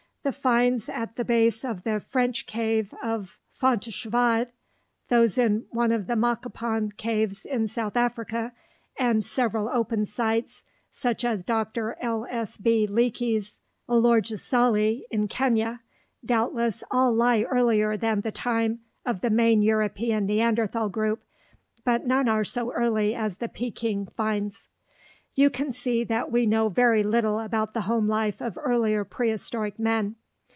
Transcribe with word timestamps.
The 0.23 0.31
finds 0.31 0.87
at 0.87 1.15
the 1.15 1.25
base 1.25 1.65
of 1.65 1.81
the 1.83 1.99
French 1.99 2.45
cave 2.45 2.93
of 3.01 3.39
Fontéchevade, 3.59 4.51
those 5.07 5.35
in 5.35 5.65
one 5.71 5.91
of 5.91 6.05
the 6.05 6.13
Makapan 6.15 6.95
caves 6.95 7.43
in 7.43 7.65
South 7.65 7.97
Africa, 7.97 8.53
and 8.99 9.25
several 9.25 9.67
open 9.67 10.05
sites 10.05 10.63
such 10.91 11.25
as 11.25 11.43
Dr. 11.43 11.97
L. 11.99 12.27
S. 12.29 12.57
B. 12.59 12.85
Leakey's 12.87 13.61
Olorgesailie 13.89 15.05
in 15.09 15.27
Kenya 15.27 15.79
doubtless 16.23 16.83
all 16.91 17.11
lie 17.15 17.41
earlier 17.41 17.97
than 17.97 18.21
the 18.21 18.31
time 18.31 18.81
of 19.03 19.21
the 19.21 19.31
main 19.31 19.63
European 19.63 20.27
Neanderthal 20.27 20.89
group, 20.89 21.23
but 21.83 22.05
none 22.05 22.29
are 22.29 22.43
so 22.43 22.71
early 22.73 23.15
as 23.15 23.37
the 23.37 23.49
Peking 23.49 24.05
finds. 24.05 24.67
You 25.33 25.49
can 25.49 25.71
see 25.71 26.03
that 26.03 26.29
we 26.29 26.45
know 26.45 26.67
very 26.67 27.03
little 27.03 27.39
about 27.39 27.73
the 27.73 27.81
home 27.83 28.05
life 28.05 28.41
of 28.41 28.59
earlier 28.61 29.05
prehistoric 29.05 29.79
men. 29.79 30.17